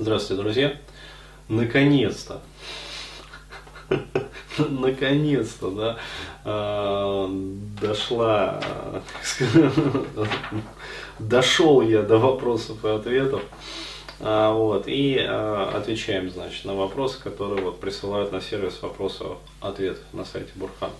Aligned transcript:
Здравствуйте, 0.00 0.42
друзья. 0.44 0.76
Наконец-то. 1.48 2.40
Наконец-то, 4.58 5.70
да, 5.72 5.96
а, 6.44 7.28
дошла, 7.80 8.60
дошел 11.18 11.80
я 11.80 12.02
до 12.02 12.18
вопросов 12.18 12.84
и 12.84 12.88
ответов. 12.88 13.42
А, 14.20 14.52
вот, 14.52 14.84
и 14.86 15.18
а, 15.18 15.72
отвечаем, 15.74 16.30
значит, 16.30 16.64
на 16.64 16.74
вопросы, 16.74 17.20
которые 17.20 17.60
вот 17.64 17.80
присылают 17.80 18.30
на 18.30 18.40
сервис 18.40 18.80
вопросов 18.80 19.38
ответ 19.60 19.98
на 20.12 20.24
сайте 20.24 20.52
Бурхан. 20.54 20.90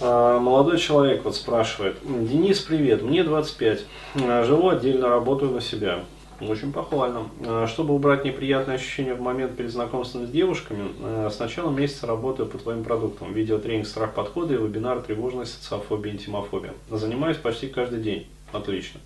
Молодой 0.00 0.78
человек 0.78 1.24
вот 1.24 1.36
спрашивает, 1.36 1.98
Денис, 2.02 2.60
привет, 2.60 3.02
мне 3.02 3.24
25, 3.24 3.84
живу 4.14 4.68
отдельно, 4.70 5.08
работаю 5.08 5.50
на 5.50 5.60
себя. 5.60 6.04
Очень 6.40 6.72
похвально. 6.72 7.28
А, 7.44 7.66
чтобы 7.66 7.94
убрать 7.94 8.24
неприятные 8.24 8.76
ощущения 8.76 9.14
в 9.14 9.20
момент 9.20 9.56
перед 9.56 9.70
знакомством 9.70 10.26
с 10.26 10.30
девушками, 10.30 10.88
а, 11.00 11.30
с 11.30 11.38
начала 11.38 11.70
месяца 11.70 12.06
работаю 12.06 12.48
по 12.48 12.58
твоим 12.58 12.84
продуктам. 12.84 13.32
Видеотренинг 13.32 13.86
«Страх 13.86 14.14
подхода» 14.14 14.54
и 14.54 14.56
вебинар 14.56 15.00
«Тревожность, 15.00 15.62
социофобия, 15.62 16.12
интимофобия». 16.12 16.74
Занимаюсь 16.90 17.36
почти 17.38 17.66
каждый 17.66 18.00
день. 18.00 18.26
Отлично. 18.52 19.00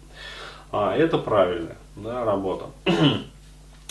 А, 0.71 0.95
это 0.95 1.19
правильная 1.19 1.77
да, 1.97 2.25
работа. 2.25 2.67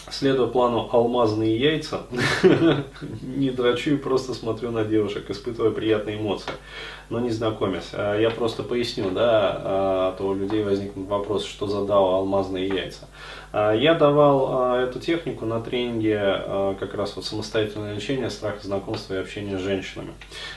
Следуя 0.09 0.47
плану 0.47 0.89
алмазные 0.91 1.55
яйца, 1.57 2.01
не 3.21 3.51
драчу 3.51 3.91
и 3.91 3.97
просто 3.97 4.33
смотрю 4.33 4.71
на 4.71 4.83
девушек, 4.83 5.29
испытывая 5.29 5.71
приятные 5.71 6.17
эмоции, 6.17 6.51
но 7.09 7.19
не 7.19 7.29
знакомясь. 7.29 7.89
А, 7.93 8.17
я 8.19 8.31
просто 8.31 8.63
поясню, 8.63 9.11
да, 9.11 9.61
а 9.63 10.15
то 10.17 10.29
у 10.29 10.33
людей 10.33 10.63
возникнет 10.63 11.07
вопрос, 11.07 11.45
что 11.45 11.67
задал 11.67 12.15
алмазные 12.15 12.67
яйца. 12.67 13.07
А, 13.53 13.73
я 13.73 13.93
давал 13.93 14.75
эту 14.75 14.99
технику 14.99 15.45
на 15.45 15.61
тренинге 15.61 16.75
как 16.79 16.95
раз 16.95 17.15
вот 17.15 17.25
самостоятельное 17.25 17.93
лечение 17.93 18.31
страха 18.31 18.65
знакомства 18.65 19.13
и 19.13 19.17
общения 19.17 19.59
с 19.59 19.61
женщинами. 19.61 20.13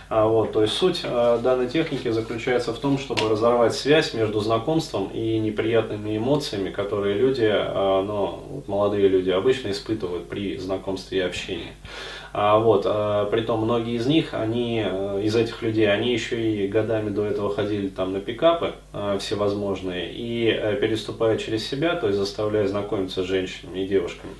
Вот, 0.08 0.52
то 0.52 0.62
есть 0.62 0.74
суть 0.74 1.02
данной 1.02 1.68
техники 1.68 2.10
заключается 2.10 2.72
в 2.72 2.78
том, 2.78 2.98
чтобы 2.98 3.28
разорвать 3.28 3.74
связь 3.74 4.14
между 4.14 4.40
знакомством 4.40 5.10
и 5.12 5.38
неприятными 5.38 6.16
эмоциями, 6.16 6.70
которые 6.70 7.14
люди, 7.14 7.52
ну, 7.74 8.62
молодые 8.66 9.08
люди 9.08 9.33
обычно 9.34 9.70
испытывают 9.70 10.28
при 10.28 10.56
знакомстве 10.56 11.18
и 11.18 11.22
общении. 11.22 11.72
А, 12.36 12.58
вот, 12.58 12.82
а, 12.84 13.26
притом 13.26 13.60
многие 13.60 13.94
из 13.94 14.06
них, 14.06 14.34
они, 14.34 14.82
э, 14.84 15.20
из 15.22 15.36
этих 15.36 15.62
людей, 15.62 15.88
они 15.88 16.12
еще 16.12 16.36
и 16.50 16.66
годами 16.66 17.10
до 17.10 17.24
этого 17.24 17.54
ходили 17.54 17.86
там 17.86 18.12
на 18.12 18.18
пикапы 18.18 18.72
а, 18.92 19.18
всевозможные 19.18 20.12
и 20.12 20.50
а, 20.50 20.74
переступая 20.74 21.38
через 21.38 21.64
себя, 21.64 21.94
то 21.94 22.08
есть 22.08 22.18
заставляя 22.18 22.66
знакомиться 22.66 23.22
с 23.22 23.26
женщинами 23.26 23.84
и 23.84 23.86
девушками, 23.86 24.32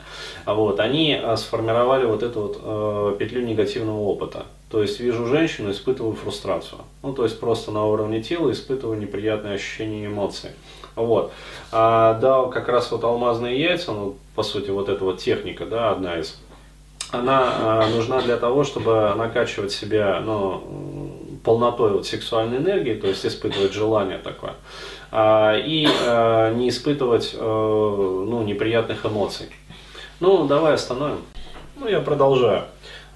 а, 0.44 0.54
вот, 0.54 0.80
они 0.80 1.14
а, 1.14 1.36
сформировали 1.36 2.04
вот 2.04 2.24
эту 2.24 2.40
вот 2.40 2.60
а, 2.62 3.16
петлю 3.16 3.42
негативного 3.42 4.00
опыта. 4.00 4.46
То 4.70 4.82
есть 4.82 4.98
вижу 4.98 5.26
женщину, 5.26 5.70
испытываю 5.70 6.16
фрустрацию. 6.16 6.80
Ну, 7.04 7.12
то 7.12 7.22
есть 7.22 7.38
просто 7.38 7.70
на 7.70 7.86
уровне 7.86 8.20
тела 8.20 8.50
испытываю 8.50 8.98
неприятные 8.98 9.54
ощущения 9.54 10.02
и 10.02 10.06
эмоции. 10.06 10.50
Вот. 10.96 11.32
А, 11.72 12.14
да, 12.14 12.44
как 12.44 12.68
раз 12.68 12.90
вот 12.92 13.04
алмазные 13.04 13.60
яйца, 13.60 13.92
ну, 13.92 14.16
по 14.34 14.42
сути, 14.42 14.70
вот 14.70 14.88
эта 14.88 15.04
вот 15.04 15.18
техника, 15.18 15.66
да, 15.66 15.90
одна 15.90 16.18
из, 16.18 16.40
она 17.10 17.52
а, 17.58 17.88
нужна 17.88 18.20
для 18.20 18.36
того, 18.36 18.64
чтобы 18.64 19.12
накачивать 19.16 19.72
себя, 19.72 20.20
ну, 20.24 20.62
полнотой 21.42 21.92
вот 21.92 22.06
сексуальной 22.06 22.58
энергии, 22.58 22.94
то 22.94 23.06
есть 23.06 23.24
испытывать 23.26 23.72
желание 23.72 24.18
такое, 24.18 24.54
а, 25.10 25.56
и 25.56 25.86
а, 26.06 26.52
не 26.52 26.68
испытывать, 26.68 27.34
а, 27.34 28.24
ну, 28.26 28.42
неприятных 28.42 29.04
эмоций. 29.04 29.46
Ну, 30.20 30.46
давай 30.46 30.74
остановим. 30.74 31.22
Ну, 31.76 31.88
я 31.88 32.00
продолжаю. 32.00 32.64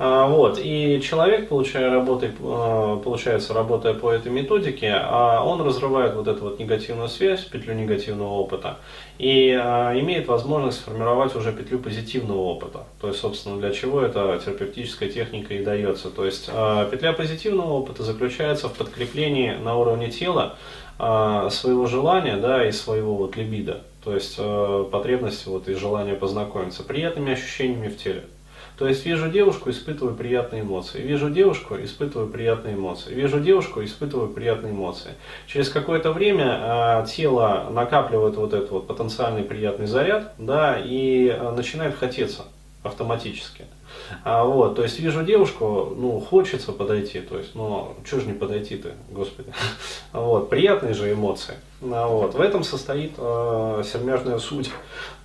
А, 0.00 0.28
вот, 0.28 0.60
и 0.62 1.00
человек, 1.02 1.48
получая 1.48 1.91
работы, 1.91 2.32
а, 2.41 2.98
получается, 2.98 3.52
работая 3.52 3.95
по 3.95 4.12
этой 4.12 4.30
методике, 4.30 4.92
а, 4.95 5.42
он 5.45 5.61
разрывает 5.61 6.14
вот 6.14 6.28
эту 6.28 6.45
вот 6.45 6.61
негативную 6.61 7.08
связь, 7.08 7.45
петлю 7.45 7.74
негативного 7.74 8.28
опыта, 8.34 8.78
и 9.18 9.50
имеет 9.50 10.28
возможность 10.28 10.78
сформировать 10.78 11.34
уже 11.34 11.52
петлю 11.52 11.80
позитивного 11.80 12.39
опыта. 12.39 12.84
То 13.00 13.08
есть, 13.08 13.18
собственно, 13.18 13.58
для 13.58 13.73
чего 13.73 14.00
эта 14.00 14.40
терапевтическая 14.45 15.08
техника 15.08 15.55
и 15.55 15.64
дается. 15.64 16.11
То 16.11 16.24
есть, 16.24 16.46
петля 16.46 17.12
позитивного 17.12 17.73
опыта 17.73 18.05
заключается 18.05 18.68
в 18.68 18.74
подкреплении 18.74 19.55
на 19.55 19.77
уровне 19.77 20.11
тела 20.11 20.55
своего 20.98 21.86
желания, 21.86 22.36
да, 22.36 22.64
и 22.67 22.70
своего 22.70 23.17
вот 23.17 23.36
либидо, 23.36 23.83
то 24.05 24.14
есть 24.14 24.36
потребности 24.90 25.48
вот 25.48 25.68
и 25.68 25.74
желания 25.74 26.14
познакомиться, 26.14 26.84
приятными 26.84 27.33
ощущениями 27.33 27.89
в 27.89 27.96
теле. 27.96 28.24
То 28.78 28.86
есть 28.86 29.05
вижу 29.05 29.28
девушку, 29.28 29.70
испытываю 29.70 30.14
приятные 30.14 30.62
эмоции. 30.62 31.00
Вижу 31.00 31.30
девушку, 31.30 31.74
испытываю 31.77 32.28
приятные 32.28 32.77
эмоции. 32.77 33.12
Вижу 33.12 33.40
девушку, 33.40 33.83
испытываю 33.83 34.28
приятные 34.28 34.72
эмоции. 34.72 35.11
Через 35.48 35.68
какое-то 35.68 36.12
время 36.12 37.02
э, 37.02 37.06
тело 37.08 37.68
накапливает 37.70 38.36
вот 38.36 38.55
этот 38.55 38.70
вот 38.70 38.86
потенциальный 38.86 39.42
приятный 39.42 39.86
заряд, 39.86 40.33
да, 40.38 40.78
и 40.78 41.27
э, 41.27 41.50
начинает 41.50 41.96
хотеться 41.96 42.44
автоматически. 42.84 43.64
А, 44.24 44.44
вот, 44.44 44.77
то 44.77 44.83
есть 44.83 45.00
вижу 45.00 45.24
девушку, 45.24 45.92
ну, 45.96 46.20
хочется 46.20 46.72
подойти, 46.72 47.20
то 47.20 47.36
есть, 47.36 47.55
ну, 47.55 47.96
что 48.05 48.20
же 48.20 48.27
не 48.27 48.33
подойти-то, 48.33 48.92
господи. 49.11 49.52
Вот, 50.12 50.50
приятные 50.50 50.94
же 50.94 51.12
эмоции. 51.12 51.55
А, 51.83 52.06
вот, 52.06 52.34
в 52.34 52.40
этом 52.40 52.62
состоит 52.62 53.14
э, 53.18 53.83
сермяжная 53.84 54.38
суть 54.38 54.70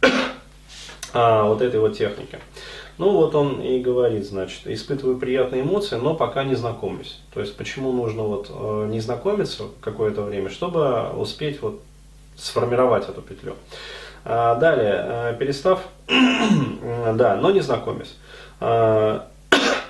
а, 1.13 1.43
вот 1.43 1.61
этой 1.61 1.79
вот 1.79 1.95
техники. 1.95 2.39
Ну 2.97 3.11
вот 3.11 3.33
он 3.33 3.59
и 3.61 3.79
говорит, 3.79 4.25
значит, 4.25 4.67
испытываю 4.67 5.17
приятные 5.17 5.63
эмоции, 5.63 5.95
но 5.95 6.13
пока 6.13 6.43
не 6.43 6.55
знакомлюсь. 6.55 7.19
То 7.33 7.39
есть 7.39 7.57
почему 7.57 7.91
нужно 7.91 8.23
вот 8.23 8.51
э, 8.51 8.87
не 8.89 8.99
знакомиться 8.99 9.63
какое-то 9.81 10.21
время, 10.21 10.49
чтобы 10.49 11.09
успеть 11.17 11.61
вот 11.61 11.81
сформировать 12.35 13.09
эту 13.09 13.21
петлю. 13.21 13.55
А, 14.25 14.55
далее, 14.55 15.05
э, 15.05 15.35
перестав, 15.39 15.81
да, 16.07 17.35
но 17.35 17.51
не 17.51 17.61
знакомясь. 17.61 18.15
А, 18.59 19.27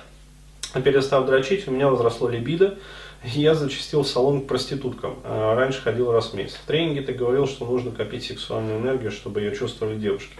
перестав 0.84 1.26
дрочить, 1.26 1.68
у 1.68 1.70
меня 1.70 1.88
возросло 1.88 2.28
либидо, 2.28 2.78
я 3.24 3.54
зачастил 3.54 4.02
в 4.02 4.08
салон 4.08 4.42
к 4.42 4.46
проституткам. 4.46 5.16
А, 5.24 5.54
раньше 5.54 5.80
ходил 5.80 6.12
раз 6.12 6.30
в 6.30 6.34
месяц. 6.34 6.56
В 6.56 6.66
тренинге 6.66 7.02
ты 7.02 7.12
говорил, 7.12 7.46
что 7.46 7.64
нужно 7.64 7.90
копить 7.90 8.24
сексуальную 8.24 8.78
энергию, 8.78 9.10
чтобы 9.10 9.40
ее 9.40 9.56
чувствовали 9.56 9.96
девушки. 9.96 10.34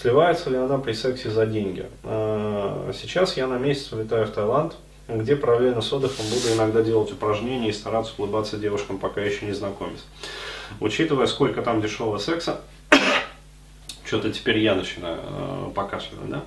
Сливается 0.00 0.50
ли 0.50 0.56
она 0.56 0.78
при 0.78 0.92
сексе 0.92 1.30
за 1.30 1.46
деньги? 1.46 1.86
А, 2.04 2.92
сейчас 2.92 3.36
я 3.36 3.46
на 3.46 3.58
месяц 3.58 3.92
улетаю 3.92 4.26
в 4.26 4.30
Таиланд, 4.30 4.74
где 5.08 5.34
параллельно 5.34 5.80
с 5.80 5.92
отдыхом 5.92 6.24
буду 6.26 6.54
иногда 6.54 6.82
делать 6.82 7.10
упражнения 7.10 7.70
и 7.70 7.72
стараться 7.72 8.12
улыбаться 8.18 8.56
девушкам, 8.56 8.98
пока 8.98 9.20
еще 9.20 9.46
не 9.46 9.52
знакомюсь. 9.52 10.04
Учитывая, 10.78 11.26
сколько 11.26 11.62
там 11.62 11.82
дешевого 11.82 12.18
секса, 12.18 12.60
что-то 14.04 14.32
теперь 14.32 14.58
я 14.58 14.76
начинаю 14.76 15.18
э, 15.20 15.70
покашливать, 15.74 16.30
да? 16.30 16.42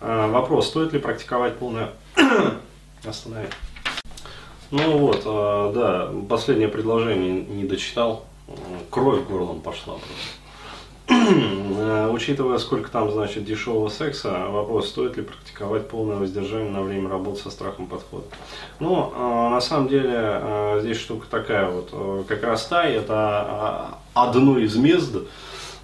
Вопрос, 0.00 0.68
стоит 0.68 0.94
ли 0.94 0.98
практиковать 0.98 1.58
полное... 1.58 1.90
Останови. 3.04 3.48
Ну 4.70 4.98
вот, 4.98 5.22
э, 5.24 5.72
да, 5.74 6.10
последнее 6.28 6.68
предложение 6.68 7.42
не 7.42 7.64
дочитал, 7.64 8.24
кровь 8.90 9.26
горлом 9.26 9.60
пошла 9.60 9.94
просто. 9.94 10.40
Э, 11.10 12.08
учитывая, 12.12 12.58
сколько 12.58 12.90
там, 12.90 13.10
значит, 13.10 13.44
дешевого 13.44 13.88
секса, 13.88 14.46
вопрос, 14.48 14.88
стоит 14.88 15.16
ли 15.16 15.22
практиковать 15.22 15.88
полное 15.88 16.16
воздержание 16.16 16.70
на 16.70 16.82
время 16.82 17.08
работы 17.08 17.42
со 17.42 17.50
страхом 17.50 17.86
подхода. 17.86 18.24
Ну, 18.78 19.12
э, 19.14 19.48
на 19.50 19.60
самом 19.60 19.88
деле, 19.88 20.12
э, 20.14 20.78
здесь 20.82 20.98
штука 20.98 21.26
такая 21.28 21.68
вот, 21.68 22.26
как 22.26 22.42
раз 22.44 22.64
та, 22.66 22.84
это 22.84 23.98
одно 24.14 24.58
из 24.58 24.76
мест, 24.76 25.12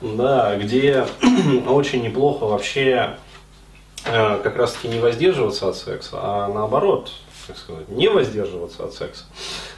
да, 0.00 0.56
где 0.56 1.06
очень 1.66 2.02
неплохо 2.02 2.44
вообще 2.44 3.16
как 4.04 4.56
раз 4.56 4.74
таки 4.74 4.86
не 4.86 5.00
воздерживаться 5.00 5.68
от 5.68 5.76
секса, 5.76 6.18
а 6.20 6.48
наоборот, 6.48 7.10
как 7.46 7.56
сказать, 7.56 7.88
не 7.88 8.08
воздерживаться 8.08 8.84
от 8.84 8.94
секса. 8.94 9.24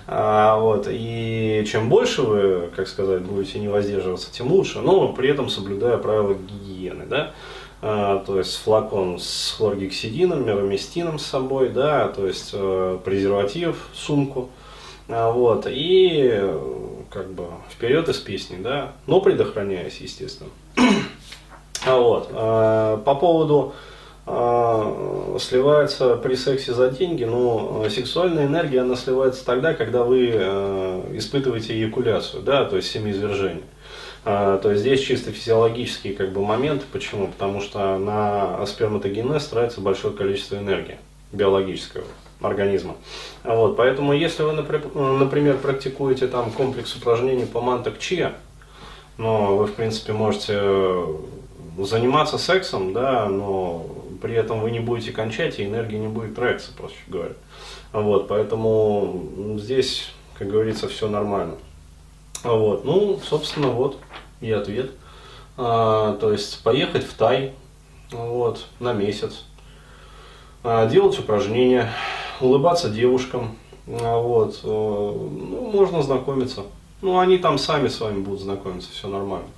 А, 0.07 0.59
вот, 0.59 0.87
и 0.89 1.65
чем 1.71 1.89
больше 1.89 2.23
вы, 2.23 2.71
как 2.75 2.89
сказать, 2.89 3.23
будете 3.23 3.59
не 3.59 3.69
воздерживаться, 3.69 4.33
тем 4.33 4.51
лучше, 4.51 4.81
но 4.81 5.13
при 5.13 5.29
этом 5.29 5.49
соблюдая 5.49 5.99
правила 5.99 6.35
гигиены, 6.35 7.07
да, 7.07 7.35
а, 7.81 8.25
то 8.25 8.39
есть 8.39 8.57
флакон 8.57 9.19
с 9.19 9.55
хлоргексидином, 9.57 10.47
мироместином 10.47 11.19
с 11.19 11.27
собой, 11.27 11.69
да, 11.69 12.09
то 12.09 12.27
есть 12.27 12.51
э, 12.53 12.99
презерватив, 13.05 13.89
сумку, 13.93 14.51
а, 15.09 15.31
вот, 15.31 15.67
и 15.69 16.43
как 17.11 17.31
бы 17.33 17.45
вперед 17.71 18.09
из 18.09 18.17
песни, 18.17 18.57
да, 18.61 18.93
но 19.07 19.21
предохраняясь, 19.21 19.99
естественно. 19.99 20.51
А 21.87 21.97
вот, 21.97 22.29
а, 22.33 22.97
по 22.99 23.15
поводу 23.15 23.73
сливается 25.39 26.17
при 26.17 26.35
сексе 26.35 26.73
за 26.73 26.91
деньги, 26.91 27.25
но 27.25 27.83
а, 27.85 27.91
сексуальная 27.91 28.47
энергия, 28.47 28.81
она 28.81 28.97
сливается 28.97 29.45
тогда, 29.45 29.75
когда 29.75 30.05
вы 30.05 30.31
а, 30.35 31.17
испытываете 31.17 31.75
эякуляцию, 31.75 32.43
да, 32.43 32.65
то 32.65 32.77
есть 32.77 32.91
семиизвержение. 32.91 33.63
А, 34.25 34.59
то 34.59 34.71
есть 34.71 34.83
здесь 34.83 35.01
чисто 35.01 35.33
физиологический 35.33 36.13
как 36.13 36.33
бы 36.33 36.45
момент. 36.45 36.85
Почему? 36.93 37.29
Потому 37.29 37.61
что 37.61 37.99
на 37.99 38.65
сперматогенез 38.67 39.47
тратится 39.47 39.81
большое 39.81 40.15
количество 40.15 40.57
энергии 40.57 40.99
биологического 41.33 42.05
организма. 42.41 42.97
Вот, 43.45 43.77
поэтому 43.77 44.13
если 44.13 44.43
вы, 44.43 44.53
например, 44.53 45.57
практикуете 45.57 46.27
там 46.27 46.51
комплекс 46.51 46.95
упражнений 46.95 47.47
по 47.47 47.61
мантак 47.61 47.99
че, 47.99 48.35
но 49.17 49.57
вы, 49.57 49.67
в 49.67 49.75
принципе, 49.75 50.13
можете 50.13 50.61
заниматься 51.79 52.39
сексом, 52.39 52.93
да, 52.93 53.27
но 53.29 53.87
при 54.21 54.35
этом 54.35 54.61
вы 54.61 54.71
не 54.71 54.81
будете 54.81 55.13
кончать, 55.13 55.59
и 55.59 55.65
энергии 55.65 55.97
не 55.97 56.09
будет 56.09 56.35
тратиться, 56.35 56.73
проще 56.77 56.97
говоря. 57.07 57.35
Вот, 57.93 58.29
поэтому 58.29 59.57
здесь, 59.59 60.11
как 60.39 60.49
говорится, 60.49 60.89
все 60.89 61.09
нормально. 61.09 61.57
Вот, 62.45 62.85
ну, 62.85 63.19
собственно, 63.23 63.69
вот 63.69 63.99
и 64.41 64.51
ответ. 64.51 64.91
А, 65.57 66.17
то 66.17 66.33
есть 66.33 66.63
поехать 66.63 67.05
в 67.05 67.15
Тай 67.15 67.53
вот, 68.13 68.67
на 68.79 68.93
месяц, 68.93 69.45
а, 70.63 70.87
делать 70.87 71.19
упражнения, 71.19 71.91
улыбаться 72.41 72.89
девушкам, 72.89 73.57
а, 73.87 74.21
вот, 74.21 74.61
э, 74.63 74.67
ну, 74.67 75.71
можно 75.73 76.03
знакомиться. 76.03 76.63
Ну, 77.01 77.19
они 77.19 77.39
там 77.39 77.59
сами 77.59 77.89
с 77.89 78.01
вами 78.01 78.21
будут 78.21 78.41
знакомиться, 78.41 78.91
все 78.93 79.09
нормально. 79.09 79.49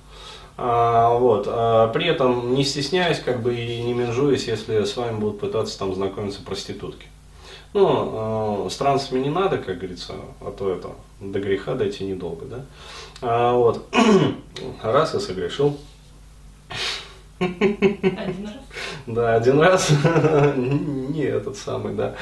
А, 0.57 1.17
вот, 1.17 1.47
а, 1.47 1.87
при 1.89 2.05
этом 2.07 2.53
не 2.53 2.63
стесняясь, 2.63 3.19
как 3.19 3.41
бы 3.41 3.55
и 3.55 3.81
не 3.81 3.93
менжуясь, 3.93 4.47
если 4.47 4.83
с 4.83 4.95
вами 4.95 5.17
будут 5.17 5.39
пытаться 5.39 5.77
там 5.79 5.93
знакомиться 5.93 6.41
проститутки. 6.43 7.07
Ну, 7.73 8.65
э, 8.65 8.69
с 8.69 8.75
трансами 8.75 9.19
не 9.19 9.29
надо, 9.29 9.57
как 9.57 9.77
говорится, 9.77 10.13
а 10.41 10.51
то 10.51 10.69
это 10.69 10.89
до 11.21 11.39
греха 11.39 11.73
дойти 11.73 12.03
недолго, 12.03 12.45
да. 12.45 12.65
А, 13.21 13.53
вот. 13.53 13.87
Раз 14.83 15.13
я 15.13 15.19
согрешил. 15.19 15.77
Один 17.39 18.45
раз? 18.45 18.55
Да, 19.07 19.35
один 19.35 19.59
раз. 19.59 19.89
Не 20.55 21.23
этот 21.23 21.57
самый, 21.57 21.93
да. 21.93 22.15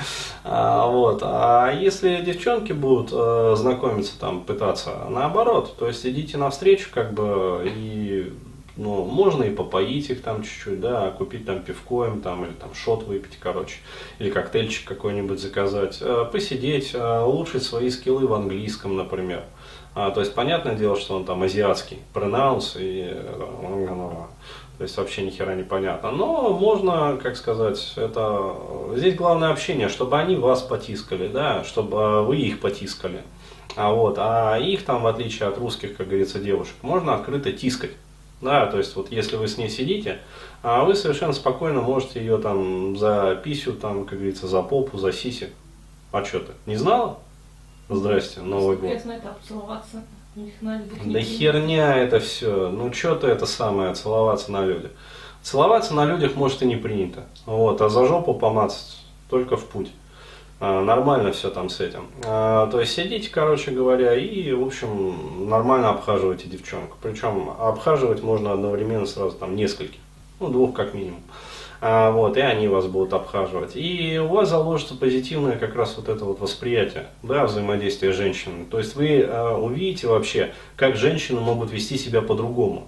А, 0.43 0.87
вот. 0.87 1.21
А 1.23 1.71
если 1.71 2.21
девчонки 2.21 2.71
будут 2.73 3.09
э, 3.11 3.55
знакомиться, 3.57 4.19
там, 4.19 4.41
пытаться, 4.41 4.91
наоборот, 5.09 5.75
то 5.77 5.87
есть 5.87 6.05
идите 6.05 6.37
навстречу, 6.37 6.89
как 6.93 7.13
бы, 7.13 7.63
и 7.65 8.33
ну, 8.79 9.03
можно 9.03 9.43
и 9.43 9.53
попоить 9.53 10.09
их 10.09 10.21
там 10.21 10.41
чуть-чуть, 10.41 10.79
да, 10.79 11.11
купить 11.11 11.45
там 11.45 11.61
пивко 11.61 12.05
им 12.05 12.21
там, 12.21 12.45
или 12.45 12.53
там 12.53 12.73
шот 12.73 13.03
выпить, 13.03 13.37
короче, 13.39 13.75
или 14.19 14.29
коктейльчик 14.31 14.87
какой-нибудь 14.87 15.39
заказать, 15.39 15.97
э, 16.01 16.25
посидеть, 16.31 16.91
э, 16.93 17.21
улучшить 17.21 17.63
свои 17.63 17.89
скиллы 17.89 18.25
в 18.25 18.33
английском, 18.33 18.95
например. 18.95 19.43
А, 19.95 20.11
то 20.11 20.21
есть, 20.21 20.33
понятное 20.33 20.75
дело, 20.75 20.97
что 20.97 21.15
он 21.17 21.25
там 21.25 21.43
азиатский, 21.43 21.99
пронаунс 22.13 22.77
и 22.79 23.09
э, 23.11 23.43
то 24.79 24.83
есть 24.83 24.95
вообще 24.95 25.23
ни 25.23 25.29
хера 25.29 25.55
не 25.55 25.63
понятно. 25.63 26.11
Но 26.11 26.57
можно, 26.57 27.19
как 27.21 27.35
сказать, 27.35 27.95
это 27.97 28.55
здесь 28.95 29.13
главное 29.13 29.49
общение, 29.49 29.89
чтобы 29.89 30.17
они 30.17 30.37
вас 30.37 30.61
потискали, 30.61 31.27
да, 31.27 31.65
чтобы 31.65 32.23
вы 32.25 32.37
их 32.37 32.61
потискали. 32.61 33.21
А 33.75 33.91
вот, 33.91 34.15
а 34.17 34.55
их 34.57 34.85
там, 34.85 35.01
в 35.01 35.07
отличие 35.07 35.49
от 35.49 35.57
русских, 35.57 35.97
как 35.97 36.07
говорится, 36.07 36.39
девушек, 36.39 36.75
можно 36.81 37.13
открыто 37.13 37.51
тискать. 37.51 37.91
Да, 38.41 38.67
то 38.67 38.77
есть 38.77 38.95
вот 38.95 39.11
если 39.11 39.35
вы 39.35 39.49
с 39.49 39.57
ней 39.57 39.67
сидите, 39.67 40.19
а 40.63 40.85
вы 40.85 40.95
совершенно 40.95 41.33
спокойно 41.33 41.81
можете 41.81 42.21
ее 42.21 42.37
там 42.37 42.95
за 42.95 43.37
писю, 43.43 43.73
там, 43.73 44.05
как 44.05 44.17
говорится, 44.17 44.47
за 44.47 44.61
попу, 44.61 44.97
за 44.97 45.11
сиси. 45.11 45.49
А 46.13 46.23
что 46.23 46.39
ты, 46.39 46.53
не 46.65 46.77
знала? 46.77 47.19
Здрасте, 47.89 48.39
Новый 48.39 48.77
год. 48.77 48.91
Я 48.91 48.97
знаю, 48.97 49.21
там 49.21 49.35
целоваться. 49.45 50.01
Да 51.05 51.19
херня 51.21 51.95
это 51.97 52.19
все. 52.19 52.69
Ну 52.69 52.93
что 52.93 53.15
ты 53.15 53.27
это 53.27 53.45
самое, 53.45 53.93
целоваться 53.93 54.51
на 54.51 54.65
людях. 54.65 54.91
Целоваться 55.41 55.93
на 55.93 56.05
людях 56.05 56.35
может 56.35 56.61
и 56.61 56.65
не 56.65 56.75
принято. 56.75 57.23
Вот, 57.45 57.81
а 57.81 57.89
за 57.89 58.05
жопу 58.05 58.33
помацать 58.33 58.97
только 59.29 59.57
в 59.57 59.65
путь. 59.65 59.89
А, 60.59 60.83
нормально 60.83 61.31
все 61.31 61.49
там 61.49 61.69
с 61.69 61.79
этим. 61.79 62.07
А, 62.25 62.67
то 62.67 62.81
есть 62.81 62.93
сидите, 62.93 63.29
короче 63.29 63.71
говоря, 63.71 64.13
и, 64.15 64.51
в 64.51 64.65
общем, 64.65 65.47
нормально 65.49 65.91
обхаживайте 65.91 66.47
девчонку. 66.47 66.97
Причем 67.01 67.51
обхаживать 67.57 68.21
можно 68.21 68.51
одновременно 68.51 69.05
сразу 69.05 69.37
там 69.37 69.55
нескольких, 69.55 69.99
ну, 70.39 70.49
двух 70.49 70.75
как 70.75 70.93
минимум. 70.93 71.21
А, 71.81 72.11
вот, 72.11 72.35
и 72.37 72.41
они 72.41 72.67
вас 72.67 72.87
будут 72.87 73.13
обхаживать. 73.13 73.75
И 73.75 74.19
у 74.19 74.27
вас 74.27 74.49
заложится 74.49 74.95
позитивное 74.95 75.57
как 75.57 75.75
раз 75.75 75.95
вот 75.97 76.09
это 76.09 76.25
вот 76.25 76.39
восприятие, 76.39 77.07
да, 77.23 77.45
взаимодействия 77.45 78.11
с 78.11 78.15
женщинами. 78.15 78.65
То 78.65 78.79
есть 78.79 78.95
вы 78.95 79.23
а, 79.23 79.55
увидите 79.55 80.07
вообще, 80.07 80.51
как 80.75 80.95
женщины 80.95 81.39
могут 81.39 81.71
вести 81.71 81.97
себя 81.97 82.21
по-другому. 82.21 82.87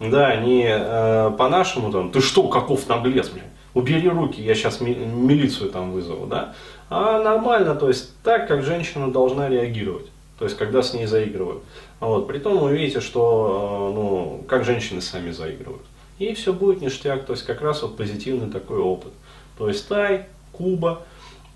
Да, 0.00 0.36
не 0.36 0.64
э, 0.64 1.32
по-нашему 1.36 1.90
там, 1.90 2.12
ты 2.12 2.20
что, 2.20 2.46
каков 2.46 2.88
наглец, 2.88 3.30
блин, 3.30 3.46
убери 3.74 4.08
руки, 4.08 4.40
я 4.40 4.54
сейчас 4.54 4.80
ми- 4.80 4.94
милицию 4.94 5.70
там 5.70 5.90
вызову, 5.90 6.26
да 6.26 6.54
а 6.90 7.22
нормально, 7.22 7.74
то 7.74 7.88
есть 7.88 8.16
так, 8.22 8.48
как 8.48 8.62
женщина 8.62 9.10
должна 9.12 9.48
реагировать. 9.48 10.06
То 10.38 10.44
есть, 10.44 10.56
когда 10.56 10.82
с 10.82 10.94
ней 10.94 11.06
заигрывают. 11.06 11.64
Вот. 12.00 12.28
Притом 12.28 12.58
вы 12.58 12.76
видите, 12.76 13.00
что, 13.00 13.92
ну, 13.94 14.44
как 14.46 14.64
женщины 14.64 15.00
сами 15.00 15.32
заигрывают. 15.32 15.82
И 16.18 16.34
все 16.34 16.52
будет 16.52 16.80
ништяк, 16.80 17.26
то 17.26 17.32
есть, 17.32 17.44
как 17.44 17.60
раз 17.60 17.82
вот 17.82 17.96
позитивный 17.96 18.50
такой 18.50 18.78
опыт. 18.78 19.12
То 19.56 19.68
есть, 19.68 19.88
Тай, 19.88 20.26
Куба, 20.52 21.02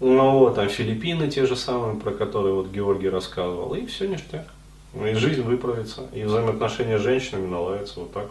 ну, 0.00 0.38
вот, 0.38 0.56
там 0.56 0.68
Филиппины 0.68 1.28
те 1.28 1.46
же 1.46 1.56
самые, 1.56 1.96
про 1.96 2.12
которые 2.12 2.54
вот 2.54 2.68
Георгий 2.68 3.08
рассказывал. 3.08 3.74
И 3.74 3.86
все 3.86 4.08
ништяк. 4.08 4.46
И 4.94 5.14
жизнь 5.14 5.42
выправится, 5.42 6.02
и 6.12 6.22
взаимоотношения 6.24 6.98
с 6.98 7.02
женщинами 7.02 7.46
наладятся 7.46 8.00
вот 8.00 8.12
так. 8.12 8.28